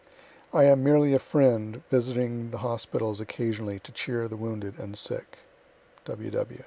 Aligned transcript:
I 0.51 0.63
am 0.63 0.83
merely 0.83 1.13
a 1.13 1.19
friend 1.19 1.83
visiting 1.91 2.49
the 2.49 2.57
hospitals 2.65 3.21
occasionally 3.21 3.77
to 3.81 3.91
cheer 3.91 4.27
the 4.27 4.35
wounded 4.35 4.79
and 4.79 4.97
sick. 4.97 5.37